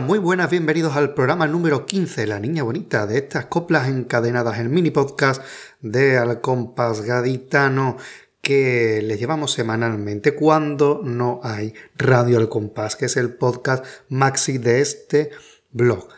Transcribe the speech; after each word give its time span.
Muy 0.00 0.18
buenas, 0.18 0.50
bienvenidos 0.50 0.96
al 0.96 1.14
programa 1.14 1.46
número 1.46 1.86
15, 1.86 2.26
La 2.26 2.40
Niña 2.40 2.64
Bonita, 2.64 3.06
de 3.06 3.18
estas 3.18 3.46
coplas 3.46 3.88
encadenadas 3.88 4.58
en 4.58 4.72
mini 4.72 4.90
podcast 4.90 5.40
de 5.82 6.18
Al 6.18 6.40
Compás 6.40 7.02
Gaditano 7.02 7.96
que 8.40 9.00
les 9.04 9.20
llevamos 9.20 9.52
semanalmente 9.52 10.34
cuando 10.34 11.00
no 11.04 11.38
hay 11.44 11.74
Radio 11.96 12.38
Al 12.38 12.48
Compás, 12.48 12.96
que 12.96 13.04
es 13.04 13.16
el 13.16 13.34
podcast 13.34 13.84
maxi 14.08 14.58
de 14.58 14.80
este 14.80 15.30
blog. 15.70 16.08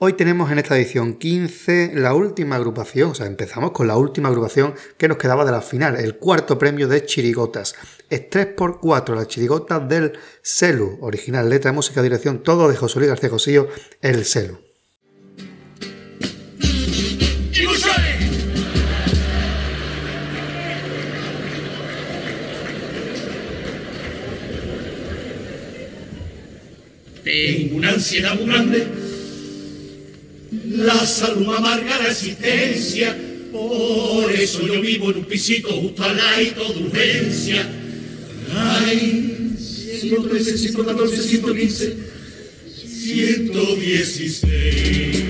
Hoy 0.00 0.12
tenemos 0.12 0.52
en 0.52 0.60
esta 0.60 0.76
edición 0.76 1.14
15 1.14 1.90
la 1.94 2.14
última 2.14 2.54
agrupación, 2.54 3.10
o 3.10 3.14
sea, 3.16 3.26
empezamos 3.26 3.72
con 3.72 3.88
la 3.88 3.96
última 3.96 4.28
agrupación 4.28 4.74
que 4.96 5.08
nos 5.08 5.16
quedaba 5.18 5.44
de 5.44 5.50
la 5.50 5.60
final, 5.60 5.96
el 5.96 6.18
cuarto 6.18 6.56
premio 6.56 6.86
de 6.86 7.04
Chirigotas. 7.04 7.74
Es 8.08 8.30
3x4, 8.30 9.16
las 9.16 9.26
chirigotas 9.26 9.88
del 9.88 10.12
Celu, 10.40 10.98
original, 11.00 11.50
letra, 11.50 11.72
música, 11.72 12.00
dirección, 12.00 12.44
todo 12.44 12.68
de 12.68 12.76
José 12.76 13.00
Luis 13.00 13.08
García 13.08 13.28
Cosillo, 13.28 13.68
el 14.00 14.24
Celu. 14.24 14.60
Tengo 27.24 27.76
una 27.76 27.90
ansiedad 27.90 28.36
muy 28.36 28.46
grande 28.46 29.07
la 30.78 31.06
salud 31.06 31.46
amarga 31.54 31.98
la 31.98 32.08
existencia. 32.08 33.14
Por 33.52 34.32
eso 34.32 34.66
yo 34.66 34.80
vivo 34.80 35.10
en 35.10 35.18
un 35.18 35.24
pisito 35.24 35.68
justo 35.68 36.02
al 36.04 36.16
lado 36.16 36.72
de 36.74 36.84
urgencia. 36.84 37.68
Ay, 38.54 39.54
113, 40.00 40.56
114, 40.58 41.22
115, 41.22 41.96
116. 43.04 45.24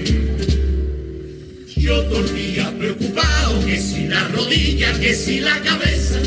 Yo 1.77 2.03
dormía 2.05 2.75
preocupado 2.79 3.65
que 3.65 3.81
si 3.81 4.09
la 4.09 4.29
rodilla, 4.29 4.93
que 5.01 5.15
si 5.15 5.41
la 5.41 5.59
cabeza. 5.63 6.21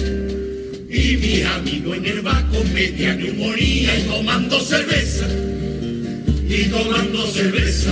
Y 0.90 1.18
mi 1.18 1.44
amigo 1.44 1.94
en 1.94 2.06
el 2.06 2.22
banco 2.22 2.64
media 2.74 3.14
neumonía 3.16 4.00
y 4.00 4.03
tomando 4.03 4.59
cerveza. 4.59 5.28
Y 6.50 6.64
tomando 6.66 7.28
cerveza. 7.28 7.92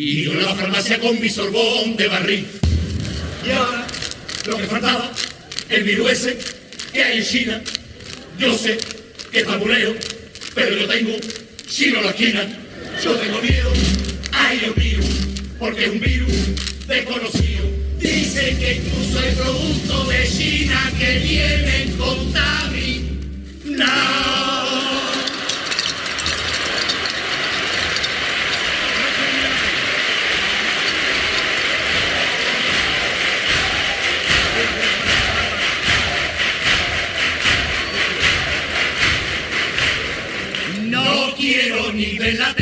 Y 0.00 0.22
yo 0.22 0.32
la 0.34 0.54
farmacia 0.54 1.00
con 1.00 1.20
mi 1.20 1.28
sorbón 1.28 1.96
de 1.96 2.06
barril. 2.06 2.46
Y 3.44 3.50
ahora, 3.50 3.84
lo 4.46 4.56
que 4.56 4.62
faltaba, 4.62 5.10
el 5.68 5.82
virus 5.82 6.12
ese 6.12 6.38
que 6.92 7.02
hay 7.02 7.18
en 7.18 7.24
China. 7.24 7.60
Yo 8.38 8.56
sé 8.56 8.78
que 9.32 9.40
es 9.40 9.44
tabuleo, 9.44 9.96
pero 10.54 10.76
yo 10.76 10.86
tengo 10.86 11.16
chino 11.66 12.00
la 12.00 12.10
esquina. 12.10 12.46
Yo 13.02 13.16
tengo 13.16 13.42
miedo, 13.42 13.72
hay 14.30 14.66
un 14.68 14.74
virus, 14.80 15.06
porque 15.58 15.86
es 15.86 15.90
un 15.90 15.98
virus 15.98 16.32
desconocido. 16.86 17.68
Dice 17.98 18.56
que 18.56 18.76
incluso 18.76 19.18
hay 19.18 19.34
producto 19.34 20.04
de 20.04 20.28
China 20.28 20.92
que 20.96 21.18
vienen 21.18 21.96
contaminados. 21.96 24.37
Quiero 41.48 41.92
ni 41.92 42.18
ver 42.18 42.34
la 42.34 42.58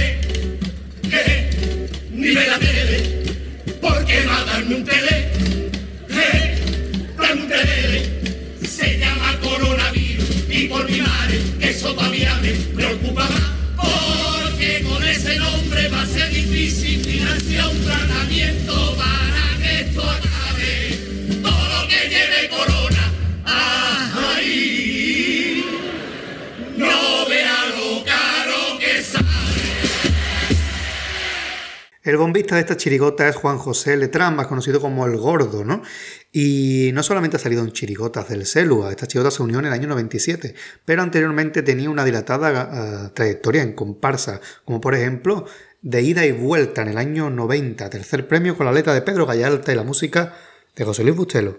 El 32.07 32.19
bombista 32.19 32.55
de 32.55 32.61
esta 32.61 32.77
chirigota 32.77 33.29
es 33.29 33.35
Juan 33.35 33.59
José 33.59 33.97
Letrán, 33.97 34.37
más 34.37 34.47
conocido 34.47 34.81
como 34.81 35.07
El 35.07 35.17
Gordo, 35.17 35.65
¿no? 35.65 35.83
Y 36.31 36.91
no 36.95 37.03
solamente 37.03 37.37
ha 37.37 37.41
salido 37.41 37.65
en 37.65 37.73
chirigotas 37.73 38.29
del 38.29 38.47
Selua, 38.47 38.91
esta 38.91 39.09
chirigota 39.09 39.33
se 39.33 39.43
unió 39.43 39.59
en 39.59 39.65
el 39.65 39.73
año 39.73 39.89
97, 39.89 40.55
pero 40.85 41.03
anteriormente 41.03 41.65
tenía 41.65 41.91
una 41.91 42.05
dilatada 42.05 43.09
uh, 43.09 43.09
trayectoria 43.13 43.63
en 43.63 43.73
comparsa, 43.73 44.41
como 44.65 44.81
por 44.81 44.95
ejemplo 44.95 45.47
de 45.83 46.03
ida 46.03 46.25
y 46.25 46.31
vuelta 46.31 46.83
en 46.83 46.89
el 46.89 46.99
año 46.99 47.29
90, 47.29 47.91
tercer 47.91 48.29
premio 48.29 48.57
con 48.57 48.67
la 48.67 48.73
letra 48.73 48.95
de 48.95 49.03
Pedro 49.03 49.27
Gallalta 49.27 49.73
y 49.73 49.75
la 49.75 49.83
música 49.83 50.33
de 50.77 50.85
José 50.85 51.03
Luis 51.03 51.17
Bustelo. 51.17 51.59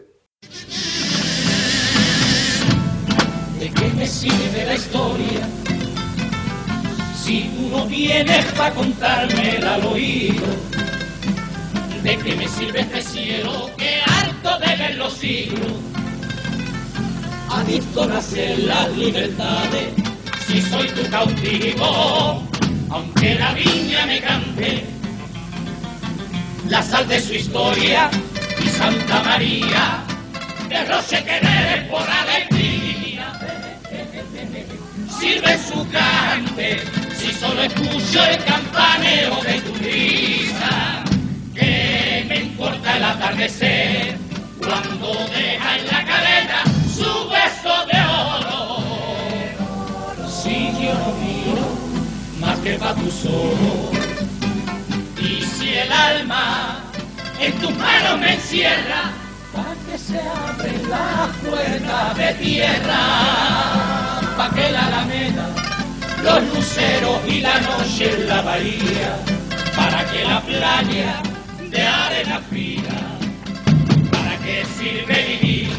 ¿De 3.59 3.69
qué 3.69 3.89
me 3.89 4.65
la 4.65 4.75
historia? 4.75 5.66
Si 7.27 7.41
tú 7.41 7.67
no 7.67 7.85
vienes 7.87 8.45
para 8.53 8.73
contármela 8.73 9.73
al 9.73 9.85
oído, 9.87 10.45
¿de 12.01 12.17
qué 12.19 12.35
me 12.37 12.47
sirve 12.47 12.79
este 12.79 13.01
cielo 13.01 13.69
que 13.77 13.99
harto 13.99 14.57
de 14.59 14.75
ver 14.77 14.95
los 14.95 15.11
siglos? 15.11 15.73
Adicto 17.49 18.03
a 18.03 18.07
nacer 18.07 18.59
las 18.59 18.95
libertades, 18.95 19.89
si 20.47 20.61
soy 20.61 20.87
tu 20.87 21.03
cautivo, 21.09 22.47
aunque 22.91 23.35
la 23.35 23.53
viña 23.55 24.05
me 24.05 24.21
cante, 24.21 24.85
la 26.69 26.81
sal 26.81 27.09
de 27.09 27.19
su 27.19 27.33
historia 27.33 28.09
y 28.63 28.69
Santa 28.69 29.21
María, 29.23 30.01
derroche 30.69 31.21
querer 31.25 31.89
por 31.89 32.09
alegría 32.09 32.77
sirve 35.19 35.57
su 35.57 35.87
cante 35.89 36.77
solo 37.39 37.61
escucho 37.61 38.23
el 38.23 38.43
campaneo 38.43 39.41
de 39.43 39.61
tu 39.61 39.73
risa. 39.75 41.03
¿Qué 41.53 42.25
me 42.27 42.37
importa 42.37 42.97
el 42.97 43.03
atardecer 43.03 44.17
cuando 44.59 45.13
deja 45.35 45.77
en 45.77 45.87
la 45.87 46.05
cadena 46.05 46.63
su 46.93 47.29
beso 47.29 47.85
de 47.91 47.99
oro? 48.01 48.83
Si 50.27 50.71
yo 50.81 50.93
no 50.93 51.11
miro 51.23 51.67
más 52.39 52.57
que 52.59 52.73
pa' 52.73 52.95
tu 52.95 53.07
ojos 53.07 53.97
y 55.19 55.43
si 55.43 55.69
el 55.75 55.91
alma 55.91 56.81
en 57.39 57.53
tus 57.59 57.75
manos 57.77 58.19
me 58.19 58.33
encierra, 58.33 59.11
pa' 59.53 59.75
que 59.85 59.97
se 59.97 60.19
abren 60.19 60.89
las 60.89 61.29
puertas 61.37 62.17
de 62.17 62.33
tierra 62.35 62.99
pa' 64.37 64.49
que 64.53 64.71
la 64.71 64.85
alameda, 64.87 65.66
los 66.27 66.43
luceros 66.53 67.19
y 67.25 67.39
la 67.39 67.57
noche 67.61 68.11
en 68.13 68.27
la 68.27 68.41
bahía, 68.41 69.11
para 69.77 70.05
que 70.11 70.25
la 70.25 70.41
playa 70.41 71.21
de 71.71 71.81
arena 71.81 72.41
fría, 72.49 72.97
para 74.11 74.37
qué 74.43 74.65
sirve 74.77 75.37
vivir 75.39 75.69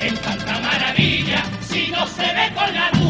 en 0.00 0.16
tanta 0.16 0.60
maravilla 0.60 1.42
si 1.60 1.90
no 1.90 2.06
se 2.06 2.22
ve 2.22 2.46
con 2.54 2.74
la 2.74 3.01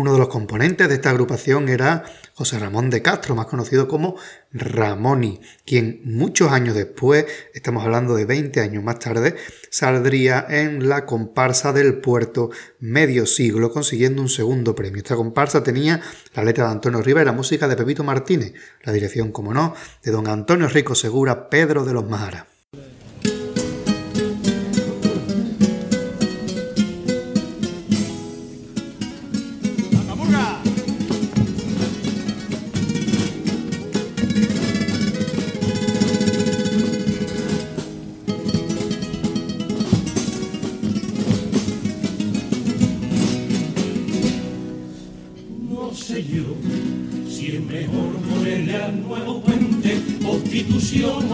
Uno 0.00 0.14
de 0.14 0.18
los 0.18 0.28
componentes 0.28 0.88
de 0.88 0.94
esta 0.94 1.10
agrupación 1.10 1.68
era 1.68 2.04
José 2.32 2.58
Ramón 2.58 2.88
de 2.88 3.02
Castro, 3.02 3.34
más 3.34 3.44
conocido 3.44 3.86
como 3.86 4.16
Ramoni, 4.50 5.42
quien 5.66 6.00
muchos 6.04 6.50
años 6.52 6.74
después, 6.74 7.26
estamos 7.52 7.84
hablando 7.84 8.14
de 8.14 8.24
20 8.24 8.60
años 8.60 8.82
más 8.82 8.98
tarde, 8.98 9.36
saldría 9.70 10.46
en 10.48 10.88
la 10.88 11.04
comparsa 11.04 11.74
del 11.74 12.00
puerto 12.00 12.48
medio 12.78 13.26
siglo 13.26 13.70
consiguiendo 13.70 14.22
un 14.22 14.30
segundo 14.30 14.74
premio. 14.74 15.02
Esta 15.02 15.16
comparsa 15.16 15.62
tenía 15.62 16.00
la 16.34 16.44
letra 16.44 16.64
de 16.64 16.72
Antonio 16.72 17.02
Riva 17.02 17.20
y 17.20 17.26
la 17.26 17.32
música 17.32 17.68
de 17.68 17.76
Pepito 17.76 18.02
Martínez, 18.02 18.54
la 18.84 18.94
dirección, 18.94 19.32
como 19.32 19.52
no, 19.52 19.74
de 20.02 20.12
don 20.12 20.28
Antonio 20.28 20.66
Rico 20.68 20.94
Segura, 20.94 21.50
Pedro 21.50 21.84
de 21.84 21.92
los 21.92 22.08
Maharas. 22.08 22.59
Constitución 50.90 51.29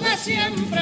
de 0.00 0.16
siempre. 0.16 0.80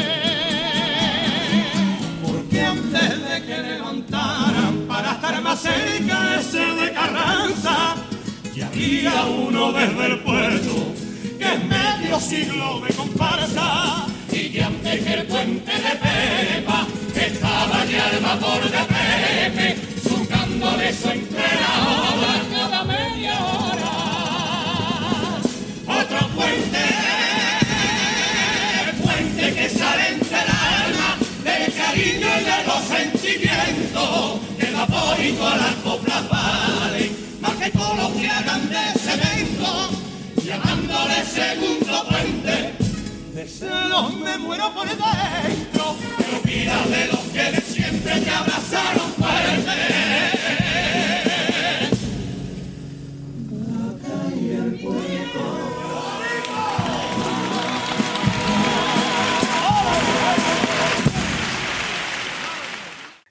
Porque 2.24 2.60
antes 2.60 3.28
de 3.28 3.42
que 3.46 3.58
levantaran 3.62 4.86
para 4.88 5.12
estar 5.12 5.42
más 5.42 5.60
cerca 5.60 6.40
ese 6.40 6.58
de 6.58 6.92
Carranza, 6.92 7.96
ya 8.54 8.66
había 8.66 9.24
uno 9.24 9.72
desde 9.72 10.06
el 10.06 10.18
puerto 10.20 10.94
que 11.38 11.44
es 11.44 11.64
medio 11.64 12.20
siglo 12.20 12.80
de 12.80 12.94
comparsa 12.94 14.06
y 14.32 14.50
que 14.50 14.62
antes 14.62 15.04
que 15.04 15.14
el 15.14 15.26
puente 15.26 15.72
de 15.72 15.92
Pepa 16.02 16.86
estaba 17.14 17.84
ya 17.84 18.10
el 18.10 18.20
vapor 18.22 18.62
de 18.64 18.78
Pepe, 18.94 19.76
surcándole 20.02 20.92
su 20.92 21.08
entrenadora 21.08 21.77
sentimientos, 33.98 34.40
que 34.58 34.70
vapor 34.72 35.20
y 35.20 35.32
todas 35.32 35.58
las 35.58 35.74
coplas 35.76 36.28
valen, 36.28 37.16
más 37.40 37.52
que 37.52 37.70
todos 37.70 37.96
los 37.96 38.12
que 38.12 38.28
hagan 38.28 38.68
de 38.68 38.98
cemento, 38.98 39.90
llamándole 40.44 41.24
segundo 41.24 42.04
puente. 42.08 42.74
De 43.34 43.48
celos 43.48 44.14
me 44.14 44.38
muero 44.38 44.72
por 44.74 44.88
dentro, 44.88 45.06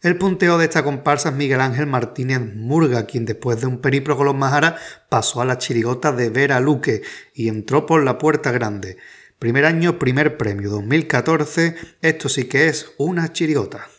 El 0.07 0.18
punteo 0.18 0.57
de 0.57 0.63
esta 0.63 0.86
comparsa 0.86 1.27
es 1.27 1.36
Miguel 1.36 1.59
Ángel 1.59 1.86
Martínez 1.86 2.39
Murga, 2.39 3.06
quien 3.06 3.25
después 3.25 3.59
de 3.59 3.68
un 3.68 3.80
periplo 3.81 4.15
con 4.15 4.27
los 4.27 4.36
Majaras 4.36 4.80
pasó 5.09 5.42
a 5.42 5.45
la 5.45 5.57
chirigota 5.57 6.13
de 6.13 6.30
Vera 6.30 6.62
Luque 6.62 7.01
y 7.33 7.50
entró 7.50 7.86
por 7.86 8.01
la 8.06 8.18
puerta 8.18 8.54
grande. 8.54 8.95
Primer 9.38 9.65
año, 9.65 10.00
primer 10.00 10.38
premio 10.38 10.69
2014, 10.69 11.75
esto 12.01 12.30
sí 12.30 12.45
que 12.45 12.69
es 12.69 12.94
una 12.98 13.33
chirigota. 13.33 13.89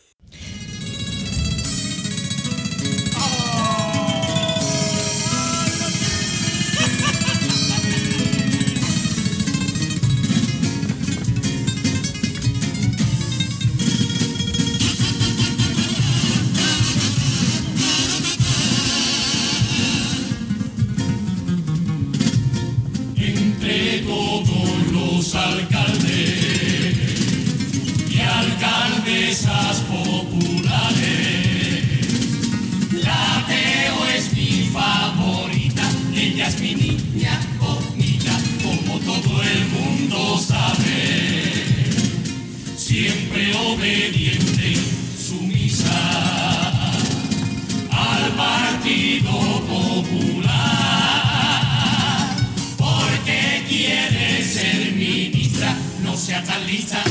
Sea 56.28 56.44
tan 56.44 56.66
lista, 56.66 57.02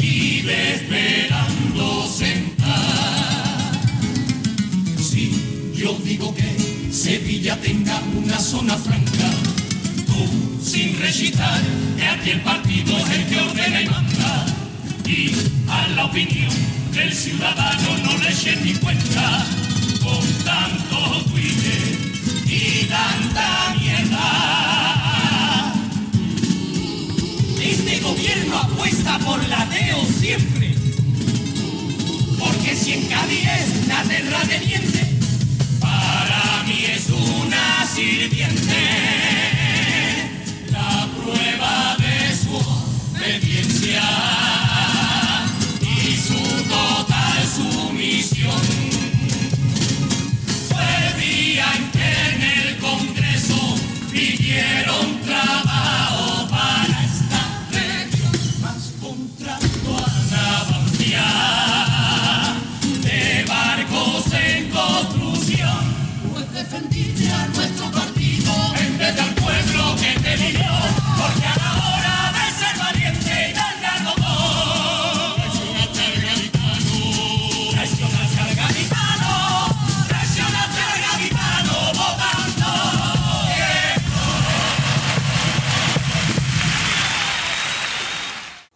vive 0.00 0.74
esperando 0.74 2.08
sentar. 2.08 3.70
Si 4.98 5.72
yo 5.76 5.96
digo 6.02 6.34
que 6.34 6.90
Sevilla 6.90 7.56
tenga 7.60 8.02
una 8.16 8.40
zona 8.40 8.76
franca, 8.76 9.30
tú 10.06 10.60
sin 10.60 10.98
recitar 10.98 11.60
que 11.96 12.04
aquí 12.04 12.30
el 12.30 12.40
partido 12.40 12.98
es 12.98 13.10
el 13.10 13.26
que 13.26 13.38
ordena 13.38 13.80
y 13.80 13.88
manda, 13.88 14.46
y 15.06 15.30
a 15.68 15.86
la 15.94 16.06
opinión 16.06 16.50
del 16.90 17.12
ciudadano 17.12 17.96
no 18.04 18.18
le 18.18 18.28
eche 18.28 18.56
ni 18.56 18.72
cuenta, 18.74 19.46
con 20.02 20.26
tanto 20.44 21.24
Twitter 21.30 21.82
y 22.48 22.86
tanta 22.86 23.76
mierda. 23.78 24.81
Este 27.62 28.00
gobierno 28.00 28.58
apuesta 28.58 29.18
por 29.20 29.48
la 29.48 29.64
DEO 29.66 30.04
siempre. 30.04 30.74
Porque 32.38 32.74
si 32.74 32.94
en 32.94 33.06
Cádiz 33.06 33.46
es 33.46 33.86
la 33.86 34.02
diente, 34.58 35.08
para 35.80 36.64
mí 36.66 36.84
es 36.84 37.08
una 37.08 37.86
sirviente. 37.86 39.01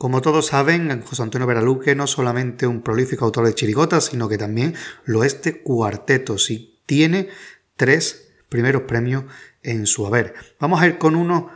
Como 0.06 0.22
todos 0.22 0.46
saben, 0.46 1.02
José 1.02 1.24
Antonio 1.24 1.48
Veraluque 1.48 1.96
no 1.96 2.06
solamente 2.06 2.68
un 2.68 2.80
prolífico 2.80 3.24
autor 3.24 3.44
de 3.44 3.56
chirigotas, 3.56 4.04
sino 4.04 4.28
que 4.28 4.38
también 4.38 4.76
lo 5.04 5.24
es 5.24 5.42
de 5.42 5.60
cuartetos 5.62 6.48
y 6.52 6.78
tiene 6.86 7.28
tres 7.74 8.28
primeros 8.48 8.82
premios 8.82 9.24
en 9.64 9.84
su 9.84 10.06
haber. 10.06 10.34
Vamos 10.60 10.80
a 10.80 10.86
ir 10.86 10.98
con 10.98 11.16
uno 11.16 11.50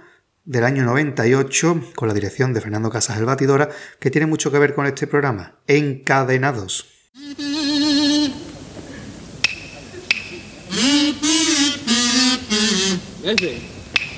del 0.44 0.64
año 0.64 0.82
98, 0.82 1.92
con 1.94 2.08
la 2.08 2.14
dirección 2.14 2.52
de 2.52 2.60
Fernando 2.60 2.90
Casas 2.90 3.18
el 3.18 3.24
Batidora, 3.24 3.68
que 4.00 4.10
tiene 4.10 4.26
mucho 4.26 4.50
que 4.50 4.58
ver 4.58 4.74
con 4.74 4.84
este 4.84 5.06
programa, 5.06 5.60
Encadenados. 5.68 6.88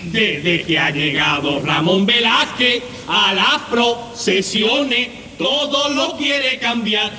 Desde 0.04 0.64
que 0.64 0.78
ha 0.78 0.90
llegado 0.90 1.60
Ramón 1.60 2.06
Velázquez 2.06 2.82
a 3.06 3.34
las 3.34 3.58
procesiones, 3.70 5.08
todo 5.38 5.88
lo 5.90 6.16
quiere 6.16 6.58
cambiar. 6.58 7.10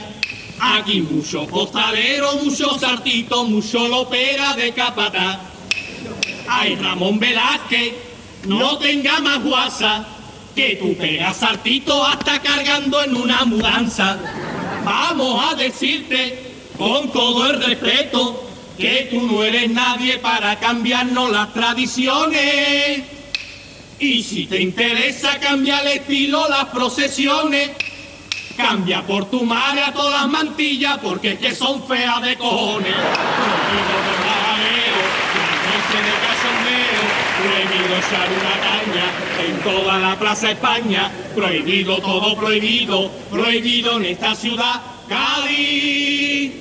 Aquí 0.59 1.01
mucho 1.01 1.47
costalero, 1.47 2.35
mucho 2.43 2.77
sartito, 2.77 3.45
mucho 3.45 3.87
lopera 3.87 4.53
de 4.55 4.71
capataz. 4.73 5.39
Ay, 6.47 6.75
Ramón 6.75 7.19
Velázquez, 7.19 7.93
no 8.45 8.77
tenga 8.77 9.19
más 9.19 9.43
guasa, 9.43 10.05
que 10.55 10.75
tú 10.75 10.95
pegas 10.95 11.37
saltito 11.37 12.05
hasta 12.05 12.41
cargando 12.41 13.01
en 13.01 13.15
una 13.15 13.45
mudanza. 13.45 14.19
Vamos 14.83 15.43
a 15.51 15.55
decirte, 15.55 16.53
con 16.77 17.11
todo 17.11 17.49
el 17.49 17.63
respeto, 17.63 18.52
que 18.77 19.07
tú 19.11 19.21
no 19.21 19.43
eres 19.43 19.69
nadie 19.69 20.17
para 20.17 20.59
cambiarnos 20.59 21.31
las 21.31 21.53
tradiciones. 21.53 23.03
Y 23.99 24.23
si 24.23 24.47
te 24.47 24.61
interesa 24.61 25.39
cambiar 25.39 25.85
el 25.85 25.99
estilo, 25.99 26.47
las 26.49 26.65
procesiones, 26.65 27.71
cambia 28.57 29.01
por 29.03 29.29
tu 29.29 29.43
madre 29.43 29.83
a 29.83 29.93
todas 29.93 30.21
las 30.21 30.29
mantillas, 30.29 30.97
porque 30.99 31.33
es 31.33 31.39
que 31.39 31.55
son 31.55 31.85
feas 31.87 32.21
de 32.21 32.37
cojones. 32.37 32.93
Prohibido 37.43 37.97
echar 37.97 38.29
una 38.29 38.55
caña 38.61 39.05
en 39.45 39.59
toda 39.61 39.99
la 39.99 40.17
plaza 40.17 40.51
España, 40.51 41.11
prohibido 41.35 41.97
todo 41.97 42.35
prohibido, 42.37 43.11
prohibido 43.29 43.97
en 43.97 44.05
esta 44.05 44.35
ciudad, 44.35 44.81
Cádiz, 45.09 46.53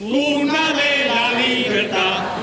una 0.00 0.72
de 0.72 1.08
la 1.08 1.32
libertad. 1.40 2.38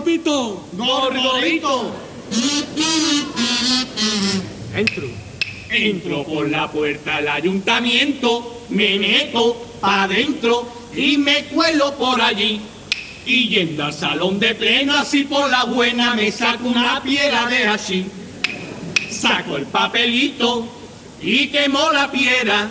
Pito, 0.00 0.64
pito. 1.40 1.92
Entro. 4.74 5.08
Entro 5.68 6.24
por 6.24 6.48
la 6.48 6.70
puerta 6.70 7.16
del 7.16 7.28
ayuntamiento, 7.28 8.64
me 8.70 8.98
meto 8.98 9.54
pa' 9.80 10.04
adentro 10.04 10.66
y 10.94 11.18
me 11.18 11.44
cuelo 11.44 11.94
por 11.94 12.20
allí. 12.20 12.60
Y 13.26 13.48
yendo 13.48 13.84
al 13.84 13.92
salón 13.92 14.38
de 14.38 14.54
pleno, 14.54 14.94
así 14.94 15.24
por 15.24 15.50
la 15.50 15.64
buena, 15.64 16.14
me 16.14 16.32
saco 16.32 16.68
una 16.68 17.02
piedra 17.02 17.46
de 17.46 17.66
allí. 17.66 18.06
Saco 19.10 19.56
el 19.56 19.66
papelito 19.66 20.66
y 21.20 21.48
quemo 21.48 21.92
la 21.92 22.10
piedra. 22.10 22.68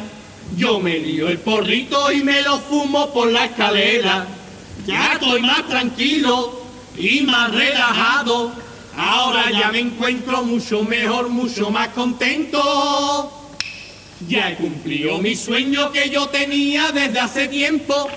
Yo 0.58 0.80
me 0.80 0.98
lío 0.98 1.30
el 1.30 1.38
porrito 1.38 2.12
y 2.12 2.24
me 2.24 2.42
lo 2.42 2.60
fumo 2.60 3.14
por 3.14 3.32
la 3.32 3.46
escalera. 3.46 4.28
Ya 4.86 5.14
estoy 5.14 5.42
más 5.42 5.68
tranquilo 5.68 6.61
y 7.02 7.22
más 7.22 7.52
relajado. 7.52 8.52
Ahora 8.96 9.50
ya 9.52 9.72
me 9.72 9.80
encuentro 9.80 10.44
mucho 10.44 10.84
mejor, 10.84 11.30
mucho 11.30 11.72
más 11.72 11.90
contento. 11.90 13.32
Ya 14.28 14.52
he 14.52 14.56
cumplido 14.56 15.18
mi 15.18 15.36
sueño 15.36 15.92
que 15.92 16.10
yo 16.10 16.28
tenía 16.28 16.92
desde 16.92 17.20
hace 17.20 17.48
tiempo. 17.48 18.08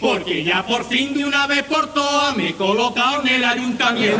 Porque 0.00 0.44
ya 0.44 0.64
por 0.64 0.88
fin 0.88 1.12
de 1.12 1.24
una 1.24 1.46
vez 1.46 1.64
por 1.64 1.92
todas 1.92 2.36
me 2.36 2.50
he 2.50 2.54
colocado 2.54 3.20
en 3.22 3.28
el 3.28 3.44
ayuntamiento. 3.44 4.18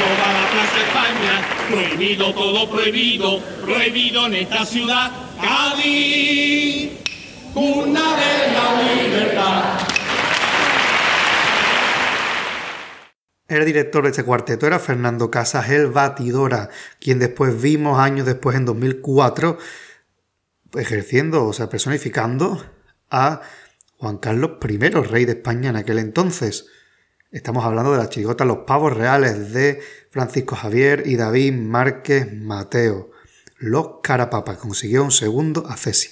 Toda 0.00 0.32
la 0.32 0.50
plaza 0.50 0.80
España, 0.86 1.46
prohibido 1.68 2.32
todo 2.32 2.70
prohibido, 2.70 3.38
prohibido 3.64 4.26
en 4.26 4.34
esta 4.34 4.64
ciudad, 4.64 5.10
Cádiz, 5.40 6.90
cuna 7.54 8.16
de 8.16 8.52
la 8.52 8.82
libertad. 8.82 9.80
El 13.48 13.64
director 13.64 14.04
de 14.04 14.10
este 14.10 14.22
cuarteto 14.22 14.66
era 14.66 14.78
Fernando 14.78 15.30
Casas, 15.30 15.70
el 15.70 15.88
Batidora, 15.88 16.70
quien 17.00 17.18
después 17.18 17.60
vimos 17.60 17.98
años 17.98 18.26
después, 18.26 18.56
en 18.56 18.64
2004, 18.64 19.58
ejerciendo, 20.74 21.46
o 21.46 21.52
sea, 21.52 21.68
personificando 21.68 22.64
a 23.10 23.40
Juan 23.96 24.18
Carlos 24.18 24.52
I, 24.62 24.78
rey 24.78 25.24
de 25.24 25.32
España 25.32 25.70
en 25.70 25.76
aquel 25.76 25.98
entonces. 25.98 26.66
Estamos 27.32 27.64
hablando 27.64 27.92
de 27.92 27.98
la 27.98 28.08
chirigota 28.08 28.44
Los 28.44 28.58
Pavos 28.66 28.96
Reales 28.96 29.52
de 29.52 29.80
Francisco 30.10 30.54
Javier 30.54 31.04
y 31.06 31.16
David 31.16 31.54
Márquez 31.54 32.32
Mateo. 32.32 33.10
Los 33.62 34.00
Carapapas 34.02 34.56
consiguió 34.56 35.04
un 35.04 35.10
segundo 35.10 35.66
a 35.68 35.76
Ceci. 35.76 36.08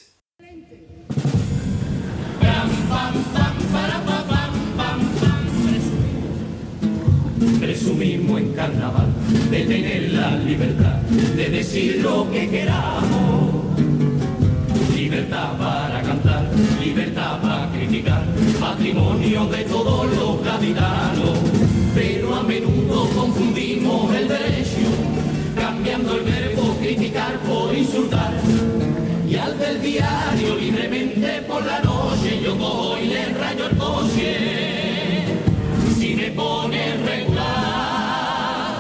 Presumimos 7.59 8.41
en 8.43 8.53
carnaval 8.53 9.15
de 9.51 9.61
tener 9.65 10.13
la 10.13 10.37
libertad 10.37 10.97
de 11.37 11.49
decir 11.49 12.03
lo 12.03 12.31
que 12.31 12.51
queramos. 12.51 13.81
Libertad 14.95 15.57
para 15.57 16.03
cantar, 16.03 16.51
libertad 16.85 17.41
para 17.41 17.71
criticar, 17.71 18.27
patrimonio 18.61 19.47
de 19.47 19.65
todos 19.65 20.15
los 20.15 20.45
gaditanos. 20.45 21.39
Pero 21.95 22.35
a 22.35 22.43
menudo 22.43 23.09
confundimos 23.09 24.15
el 24.15 24.29
derecho, 24.29 24.91
cambiando 25.57 26.15
el 26.15 26.25
verbo 26.25 26.58
criticar 26.81 27.39
por 27.41 27.75
insultar. 27.75 28.33
Y 29.29 29.37
al 29.37 29.59
del 29.59 29.83
diario 29.83 30.57
libremente 30.57 31.43
por 31.43 31.65
la 31.65 31.81
noche 31.81 32.41
yo 32.43 32.57
cojo 32.57 32.97
y 32.99 33.07
le 33.09 33.27
rayo 33.35 33.67
el 33.67 33.77
coche. 33.77 35.25
Si 35.99 36.15
me 36.15 36.31
pone 36.31 36.97
regular, 37.05 38.79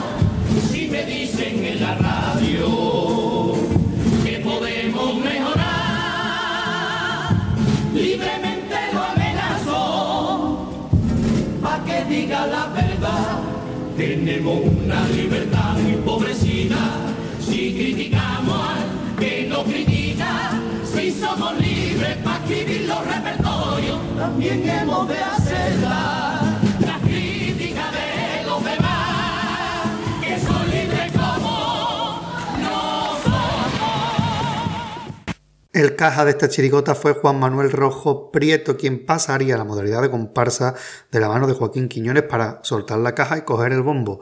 si 0.70 0.88
me 0.88 1.04
dicen 1.04 1.64
en 1.64 1.80
la 1.80 1.94
radio 1.96 3.54
que 4.24 4.38
podemos 4.38 5.16
mejorar, 5.16 5.66
libremente 7.94 8.76
lo 8.94 9.02
amenazo, 9.02 10.70
pa' 11.62 11.84
que 11.84 12.04
diga 12.04 12.46
la 12.46 12.66
verdad. 12.68 13.38
Tenemos 13.96 14.60
una 14.64 15.08
libertad 15.08 15.76
muy 15.82 15.96
pobrecita, 15.96 16.78
si 17.68 17.74
criticamos 17.74 18.58
al 18.70 19.16
que 19.18 19.46
no 19.46 19.62
critica, 19.62 20.52
si 20.90 21.10
somos 21.12 21.58
libres 21.58 22.16
para 22.24 22.38
escribir 22.38 22.88
los 22.88 23.06
repertorios, 23.06 23.98
también 24.16 24.66
hemos 24.66 25.06
de 25.06 25.18
aceptar 25.18 26.40
la 26.80 26.98
crítica 27.02 27.90
de 27.90 28.46
los 28.46 28.64
demás, 28.64 29.84
que 30.22 30.40
son 30.40 30.70
libres 30.70 31.12
como 31.12 32.20
nosotros. 32.58 33.82
El 35.74 35.94
caja 35.94 36.24
de 36.24 36.30
esta 36.30 36.48
chirigota 36.48 36.94
fue 36.94 37.12
Juan 37.12 37.38
Manuel 37.38 37.70
Rojo 37.70 38.30
Prieto, 38.32 38.78
quien 38.78 39.04
pasaría 39.04 39.58
la 39.58 39.64
modalidad 39.64 40.00
de 40.00 40.10
comparsa 40.10 40.74
de 41.12 41.20
la 41.20 41.28
mano 41.28 41.46
de 41.46 41.52
Joaquín 41.52 41.88
Quiñones 41.88 42.22
para 42.22 42.60
soltar 42.62 42.98
la 42.98 43.14
caja 43.14 43.36
y 43.36 43.42
coger 43.42 43.72
el 43.72 43.82
bombo. 43.82 44.20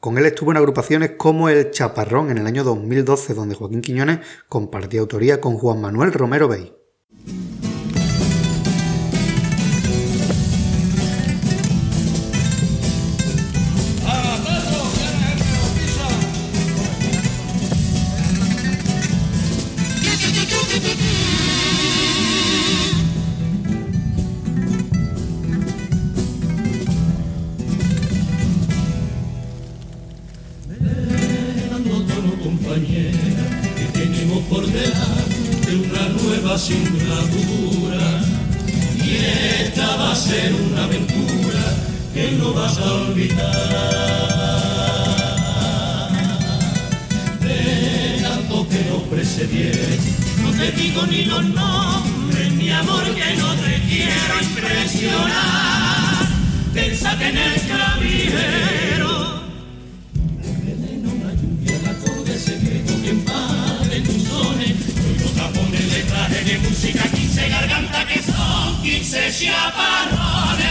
Con 0.00 0.16
él 0.16 0.24
estuvo 0.24 0.50
en 0.50 0.56
agrupaciones 0.56 1.12
como 1.18 1.50
El 1.50 1.72
Chaparrón 1.72 2.30
en 2.30 2.38
el 2.38 2.46
año 2.46 2.64
2012, 2.64 3.34
donde 3.34 3.54
Joaquín 3.54 3.82
Quiñones 3.82 4.20
compartía 4.48 5.00
autoría 5.00 5.42
con 5.42 5.58
Juan 5.58 5.82
Manuel 5.82 6.14
Romero 6.14 6.48
Bey. 6.48 6.79
Y 39.04 39.16
esta 39.64 39.96
va 39.96 40.12
a 40.12 40.16
ser 40.16 40.52
una 40.54 40.84
aventura 40.84 41.64
que 42.14 42.32
no 42.32 42.52
vas 42.52 42.78
a 42.78 42.92
olvidar. 42.92 43.40
De 47.40 48.20
tanto 48.22 48.68
que 48.68 48.84
nos 48.90 49.02
precedieron 49.04 50.20
no 50.42 50.50
te 50.52 50.72
digo 50.72 51.06
ni 51.06 51.24
los 51.24 51.44
nombres 51.44 52.52
mi 52.52 52.70
amor 52.70 53.04
que 53.04 53.36
no 53.36 53.54
te 53.54 53.82
quiero 53.88 54.40
impresionar. 54.42 56.28
Pensate 56.72 57.28
en 57.28 57.36
el 57.36 57.60
clavijero 57.62 59.40
Los 65.20 65.32
tapones 65.32 65.92
de 65.92 66.02
traje 66.04 66.44
de 66.44 66.58
música, 66.58 67.02
15 67.02 67.09
garganta 67.09 67.09
que 68.12 68.22
son 68.22 68.82
15 68.82 69.32
chaparrones. 69.32 70.66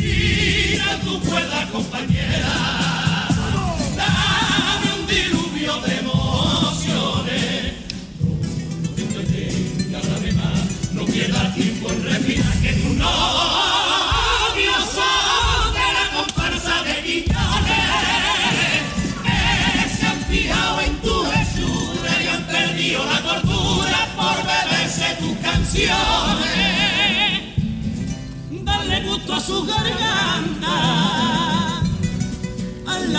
Mira 0.00 0.98
tu 1.04 1.20
cuerda, 1.20 1.68
compañera, 1.72 2.87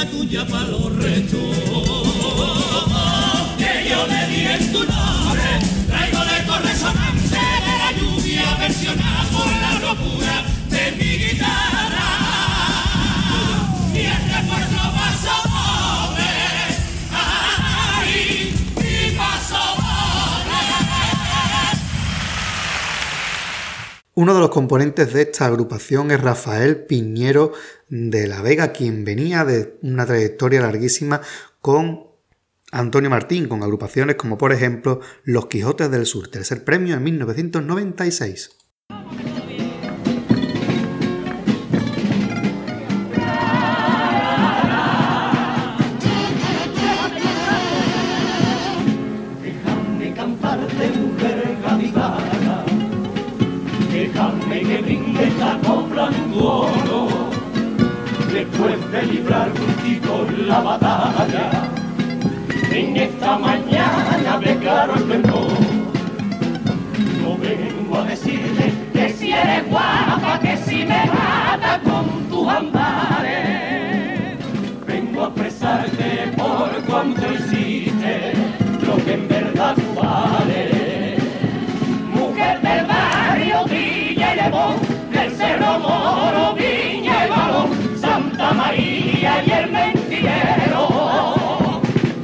tuya 0.06 0.46
para 0.46 0.68
los 0.68 0.96
restos. 0.96 2.09
Uno 24.20 24.34
de 24.34 24.42
los 24.42 24.50
componentes 24.50 25.14
de 25.14 25.22
esta 25.22 25.46
agrupación 25.46 26.12
es 26.12 26.20
Rafael 26.20 26.84
Piñero 26.84 27.54
de 27.88 28.28
la 28.28 28.42
Vega, 28.42 28.74
quien 28.74 29.06
venía 29.06 29.46
de 29.46 29.78
una 29.82 30.06
trayectoria 30.06 30.60
larguísima 30.60 31.22
con 31.62 32.08
Antonio 32.70 33.10
Martín, 33.10 33.48
con 33.48 33.64
agrupaciones 33.64 34.18
como 34.18 34.38
por 34.38 34.52
ejemplo 34.52 35.00
Los 35.24 35.46
Quijotes 35.46 35.90
del 35.90 36.06
Sur, 36.06 36.28
tercer 36.28 36.66
premio 36.66 36.98
en 36.98 37.04
1996. 37.04 38.59
Después 58.34 58.92
de 58.92 59.02
librar 59.04 59.52
juntito 59.52 60.28
la 60.46 60.60
batalla. 60.60 61.52
En 62.72 62.96
esta 62.96 63.38
mañana 63.38 64.40
declaro 64.44 64.96
el 64.96 65.04
perdón. 65.04 65.48
No 67.22 67.38
vengo 67.38 67.98
a 67.98 68.04
decirle 68.04 68.74
que 68.94 69.10
si 69.10 69.32
eres 69.32 69.68
guapa, 69.70 70.40
que 70.40 70.58
si 70.58 70.78
me 70.86 71.06
mata 71.06 71.82
con 71.84 72.06
tus 72.30 72.48
andares. 72.48 74.38
Vengo 74.86 75.24
a 75.24 75.28
expresarte 75.28 76.32
por 76.38 76.70
cuanto 76.88 77.34
hiciste 77.34 78.34
lo 78.86 78.96
que 79.04 79.14
en 79.14 79.28
verdad 79.28 79.76
tú 79.76 80.00
vales. 80.00 80.79
Cerro 85.70 85.80
Moro, 85.82 86.56
Balón 87.30 88.00
Santa 88.02 88.54
María 88.54 89.44
y 89.46 89.52
el 89.52 89.72
mentidero, 89.72 90.88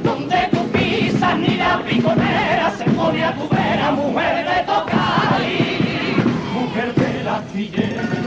donde 0.02 0.48
tú 0.50 0.68
pisas 0.72 1.38
ni 1.38 1.56
la 1.56 1.80
piconera 1.88 2.72
se 2.76 2.84
pone 2.86 3.24
a 3.24 3.36
tu 3.36 3.48
vera, 3.48 3.92
mujer 3.92 4.46
de 4.48 4.62
tocar, 4.62 5.40
mujer 6.54 6.94
del 6.94 7.28
astillero, 7.28 8.25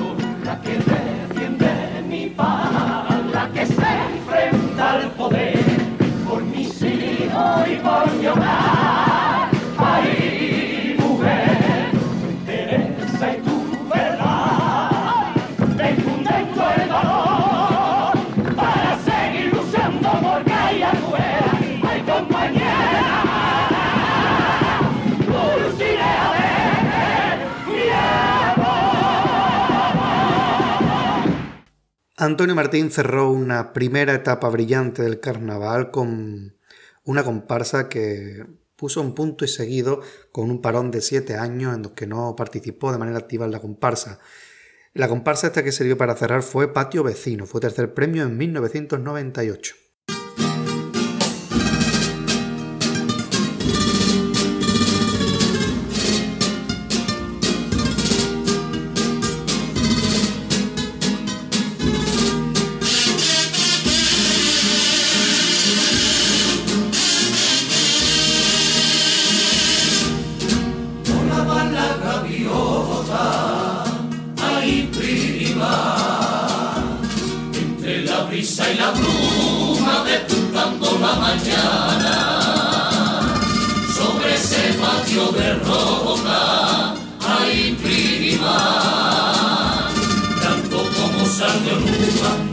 Antonio 32.29 32.53
Martín 32.53 32.91
cerró 32.91 33.31
una 33.31 33.73
primera 33.73 34.13
etapa 34.13 34.49
brillante 34.49 35.01
del 35.01 35.19
carnaval 35.19 35.89
con 35.89 36.55
una 37.03 37.23
comparsa 37.23 37.89
que 37.89 38.45
puso 38.75 39.01
un 39.01 39.15
punto 39.15 39.45
y 39.45 39.47
seguido 39.47 40.01
con 40.31 40.51
un 40.51 40.61
parón 40.61 40.91
de 40.91 41.01
siete 41.01 41.35
años 41.35 41.75
en 41.75 41.81
los 41.81 41.93
que 41.93 42.05
no 42.05 42.35
participó 42.35 42.91
de 42.91 42.99
manera 42.99 43.17
activa 43.17 43.45
en 43.45 43.51
la 43.51 43.59
comparsa. 43.59 44.19
La 44.93 45.07
comparsa 45.07 45.47
esta 45.47 45.63
que 45.63 45.71
sirvió 45.71 45.97
para 45.97 46.15
cerrar 46.15 46.43
fue 46.43 46.71
Patio 46.71 47.03
Vecino, 47.03 47.47
fue 47.47 47.61
tercer 47.61 47.95
premio 47.95 48.21
en 48.21 48.37
1998. 48.37 49.75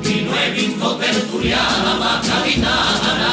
Y 0.04 0.22
no 0.22 0.36
he 0.36 0.50
visto 0.50 0.96
tertuliana 0.96 1.94
más 1.98 2.26
gaditana. 2.28 3.32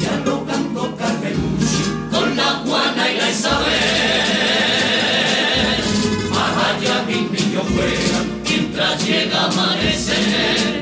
Ya 0.00 0.16
no 0.24 0.44
canto 0.44 0.96
Carmelucci 0.96 1.84
con 2.10 2.36
la 2.36 2.48
Juana 2.64 3.10
y 3.10 3.16
la 3.18 3.30
Isabel. 3.30 3.74
Más 6.30 6.54
allá 6.66 6.94
mis 7.06 7.30
niños 7.30 7.64
juegan 7.74 8.26
mientras 8.48 9.04
llega 9.04 9.44
amanecer. 9.44 10.73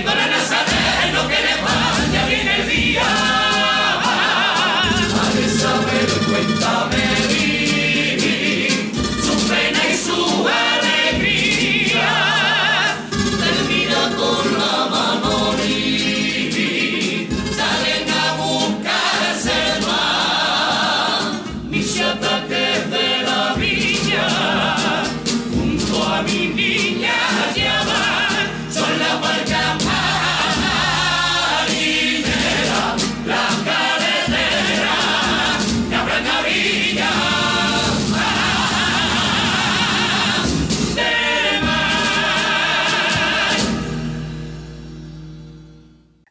Viendo 0.00 0.14
la 0.14 0.28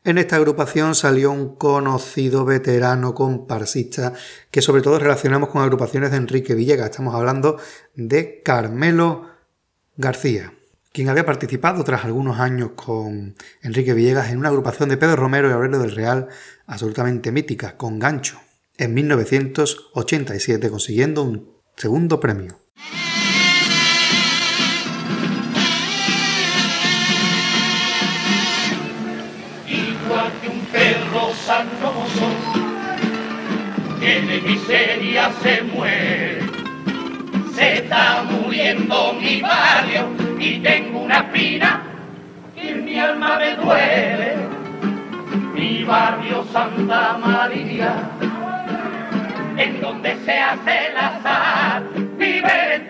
En 0.07 0.17
esta 0.17 0.37
agrupación 0.37 0.95
salió 0.95 1.31
un 1.31 1.57
conocido 1.57 2.45
veterano 2.45 3.13
comparsista 3.13 4.13
que 4.49 4.61
sobre 4.61 4.81
todo 4.81 4.99
relacionamos 4.99 5.49
con 5.49 5.61
agrupaciones 5.61 6.11
de 6.11 6.17
Enrique 6.17 6.55
Villegas. 6.55 6.91
Estamos 6.91 7.13
hablando 7.13 7.59
de 7.93 8.41
Carmelo 8.41 9.25
García, 9.97 10.53
quien 10.93 11.09
había 11.09 11.25
participado 11.25 11.83
tras 11.83 12.05
algunos 12.05 12.39
años 12.39 12.71
con 12.77 13.35
Enrique 13.61 13.93
Villegas 13.93 14.31
en 14.31 14.37
una 14.37 14.47
agrupación 14.47 14.87
de 14.87 14.95
Pedro 14.95 15.17
Romero 15.17 15.49
y 15.49 15.51
Aurelio 15.51 15.79
del 15.79 15.93
Real 15.93 16.29
absolutamente 16.67 17.33
mítica, 17.33 17.75
con 17.75 17.99
gancho, 17.99 18.39
en 18.77 18.93
1987 18.93 20.69
consiguiendo 20.69 21.23
un 21.23 21.51
segundo 21.75 22.21
premio. 22.21 22.57
Que 34.07 34.21
de 34.21 34.41
miseria 34.41 35.29
se 35.41 35.61
muere. 35.63 36.39
Se 37.53 37.73
está 37.79 38.23
muriendo 38.23 39.13
mi 39.13 39.41
barrio 39.41 40.07
y 40.39 40.59
tengo 40.59 40.99
una 40.99 41.17
espina 41.17 41.81
y 42.55 42.73
mi 42.73 42.97
alma 42.97 43.37
me 43.37 43.55
duele. 43.55 44.31
Mi 45.53 45.83
barrio 45.83 46.45
Santa 46.53 47.17
María, 47.17 47.95
en 49.57 49.81
donde 49.81 50.15
se 50.23 50.39
hace 50.39 50.87
el 50.87 50.97
azar, 50.97 51.83
vive 52.17 52.75
en 52.75 52.87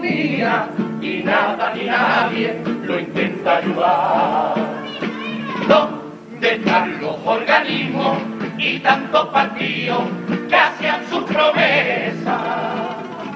Mía 0.00 0.68
y 1.02 1.22
nada 1.22 1.74
ni 1.74 1.84
nadie 1.84 2.62
lo 2.84 2.98
intenta 2.98 3.58
ayudar. 3.58 4.54
¿Dónde 5.68 5.99
están 6.48 7.00
los 7.00 7.16
organismos 7.24 8.18
y 8.58 8.78
tantos 8.80 9.26
partidos 9.28 10.02
que 10.48 10.56
hacían 10.56 11.06
sus 11.08 11.24
promesas? 11.24 12.40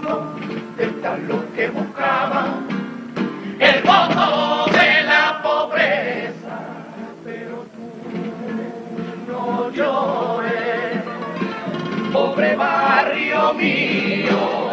¿Dónde 0.02 0.84
están 0.84 1.28
los 1.28 1.44
que 1.56 1.68
buscaban 1.68 2.66
el 3.58 3.82
voto 3.82 4.70
de 4.72 5.02
la 5.02 5.40
pobreza? 5.42 6.58
Pero 7.24 7.66
tú 7.74 9.32
no 9.32 9.70
llores, 9.70 11.02
pobre 12.12 12.56
barrio 12.56 13.54
mío. 13.54 14.63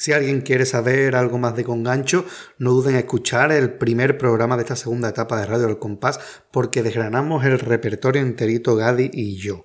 Si 0.00 0.14
alguien 0.14 0.40
quiere 0.40 0.64
saber 0.64 1.14
algo 1.14 1.36
más 1.36 1.54
de 1.54 1.62
Congancho, 1.62 2.24
no 2.56 2.70
duden 2.70 2.94
en 2.94 3.00
escuchar 3.00 3.52
el 3.52 3.74
primer 3.74 4.16
programa 4.16 4.56
de 4.56 4.62
esta 4.62 4.74
segunda 4.74 5.10
etapa 5.10 5.38
de 5.38 5.44
Radio 5.44 5.66
del 5.66 5.78
Compás, 5.78 6.18
porque 6.50 6.82
desgranamos 6.82 7.44
el 7.44 7.58
repertorio 7.58 8.22
enterito 8.22 8.76
Gadi 8.76 9.10
y 9.12 9.36
yo. 9.36 9.62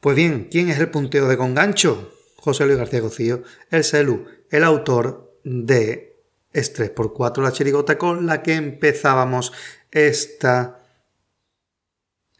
Pues 0.00 0.16
bien, 0.16 0.48
¿quién 0.50 0.68
es 0.68 0.80
el 0.80 0.90
punteo 0.90 1.28
de 1.28 1.36
Congancho? 1.36 2.12
José 2.38 2.66
Luis 2.66 2.76
García 2.76 3.02
Cocío, 3.02 3.44
el 3.70 3.84
Celu, 3.84 4.26
el 4.50 4.64
autor 4.64 5.38
de 5.44 6.20
Estrés 6.52 6.90
por 6.90 7.12
4 7.12 7.44
la 7.44 7.52
chirigota 7.52 7.96
con 7.96 8.26
la 8.26 8.42
que 8.42 8.54
empezábamos 8.54 9.52
esta 9.92 10.80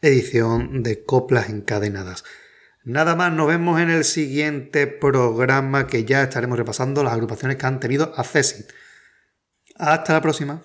edición 0.01 0.83
de 0.83 1.05
Coplas 1.05 1.47
Encadenadas. 1.47 2.25
Nada 2.85 3.15
más, 3.15 3.31
nos 3.31 3.47
vemos 3.47 3.79
en 3.79 3.89
el 3.89 4.03
siguiente 4.03 4.87
programa 4.87 5.87
que 5.87 6.03
ya 6.03 6.21
estaremos 6.21 6.57
repasando 6.57 7.03
las 7.03 7.13
agrupaciones 7.13 7.57
que 7.57 7.65
han 7.65 7.79
tenido 7.79 8.13
a 8.17 8.23
Ceci. 8.23 8.65
Hasta 9.77 10.13
la 10.13 10.21
próxima. 10.21 10.61